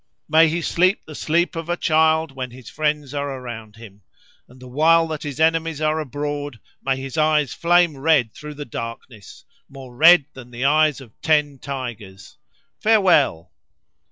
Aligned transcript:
May 0.27 0.49
he 0.49 0.63
sleep 0.63 1.01
the 1.05 1.13
sleep 1.13 1.55
of 1.55 1.69
a 1.69 1.77
child, 1.77 2.31
when 2.31 2.49
his 2.49 2.71
friends 2.71 3.13
are 3.13 3.29
around 3.37 3.75
him; 3.75 4.01
and 4.47 4.59
the 4.59 4.67
while 4.67 5.07
that 5.09 5.21
his 5.21 5.39
enemies 5.39 5.79
are 5.79 5.99
abroad, 5.99 6.59
may 6.83 6.97
his 6.97 7.19
eyes 7.19 7.53
flame 7.53 7.95
red 7.95 8.33
through 8.33 8.55
the 8.55 8.65
darkness—more 8.65 9.95
red 9.95 10.25
than 10.33 10.49
the 10.49 10.65
eyes 10.65 11.01
of 11.01 11.11
ten 11.21 11.59
tigers! 11.59 12.37
Farewell! 12.79 13.51